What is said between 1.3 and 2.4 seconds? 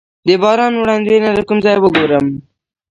له کوم ځای وګورم؟